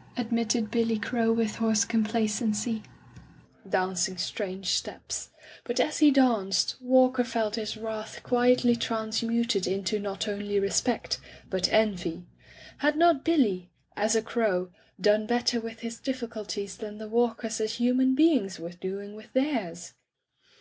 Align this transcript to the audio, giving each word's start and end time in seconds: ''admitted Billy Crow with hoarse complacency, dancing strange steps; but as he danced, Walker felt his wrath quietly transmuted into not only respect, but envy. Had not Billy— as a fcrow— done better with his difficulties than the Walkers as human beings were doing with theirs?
''admitted 0.16 0.68
Billy 0.68 0.98
Crow 0.98 1.32
with 1.32 1.58
hoarse 1.58 1.84
complacency, 1.84 2.82
dancing 3.70 4.16
strange 4.18 4.70
steps; 4.72 5.30
but 5.62 5.78
as 5.78 6.00
he 6.00 6.10
danced, 6.10 6.74
Walker 6.80 7.22
felt 7.22 7.54
his 7.54 7.76
wrath 7.76 8.20
quietly 8.24 8.74
transmuted 8.74 9.64
into 9.64 10.00
not 10.00 10.26
only 10.26 10.58
respect, 10.58 11.20
but 11.48 11.72
envy. 11.72 12.26
Had 12.78 12.96
not 12.96 13.24
Billy— 13.24 13.70
as 13.96 14.16
a 14.16 14.22
fcrow— 14.22 14.72
done 15.00 15.24
better 15.24 15.60
with 15.60 15.78
his 15.82 16.00
difficulties 16.00 16.76
than 16.78 16.98
the 16.98 17.06
Walkers 17.08 17.60
as 17.60 17.74
human 17.74 18.16
beings 18.16 18.58
were 18.58 18.70
doing 18.72 19.14
with 19.14 19.32
theirs? 19.34 19.92